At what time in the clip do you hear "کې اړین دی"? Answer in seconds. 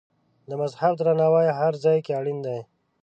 2.05-2.59